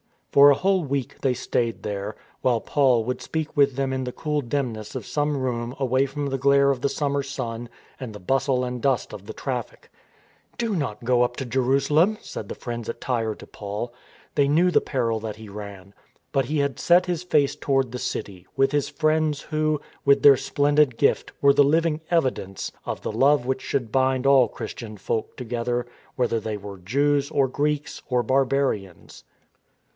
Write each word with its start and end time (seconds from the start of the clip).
For 0.31 0.49
a 0.49 0.55
whole 0.55 0.83
week 0.83 1.19
they 1.21 1.33
stayed 1.35 1.83
there, 1.83 2.15
while 2.41 2.61
Paul 2.61 3.03
would 3.03 3.21
speak 3.21 3.55
with 3.55 3.75
them 3.75 3.93
in 3.93 4.05
the 4.05 4.13
cool 4.13 4.41
dimness 4.41 4.95
of 4.95 5.05
some 5.05 5.37
room 5.37 5.75
away 5.77 6.07
from 6.07 6.27
the 6.27 6.39
glare 6.39 6.71
of 6.71 6.81
the 6.81 6.89
summer 6.89 7.21
sun 7.21 7.69
and 7.99 8.15
the 8.15 8.19
bustle 8.19 8.63
and 8.63 8.81
dust 8.81 9.13
of 9.13 9.25
the 9.25 9.33
traffic." 9.33 9.91
Do 10.57 10.73
not 10.75 11.03
go 11.03 11.21
up 11.21 11.35
to 11.35 11.45
Jerusalem," 11.45 12.17
said 12.21 12.47
the 12.49 12.55
friends 12.55 12.87
at 12.89 13.01
Tyre 13.01 13.35
to 13.35 13.45
Paul. 13.45 13.93
They 14.35 14.47
knew 14.47 14.71
the 14.71 14.79
peril 14.81 15.19
that 15.19 15.35
he 15.35 15.49
ran. 15.49 15.93
But 16.31 16.45
he 16.45 16.59
had 16.59 16.79
set 16.79 17.05
his 17.05 17.23
face 17.23 17.55
toward 17.55 17.91
the 17.91 17.99
city, 17.99 18.47
with 18.55 18.71
his 18.71 18.87
friends 18.89 19.41
284 19.41 19.45
STORM 19.45 19.75
AND 19.75 19.75
STRESS 19.75 19.97
^ho— 19.99 20.05
with 20.05 20.23
their 20.23 20.37
splendid 20.37 20.97
gift— 20.97 21.31
were 21.43 21.53
the 21.53 21.63
living 21.63 21.99
evi 22.09 22.33
dence 22.33 22.71
of 22.85 23.01
the 23.01 23.11
love 23.11 23.45
which 23.45 23.61
should 23.61 23.91
bind 23.91 24.25
all 24.25 24.47
Christian 24.47 24.95
folk 24.97 25.35
together, 25.35 25.85
whether 26.15 26.39
they 26.39 26.55
were 26.57 26.77
Jews 26.79 27.29
or 27.29 27.47
Greeks 27.49 28.01
or 28.09 28.23
barbarians. 28.23 29.25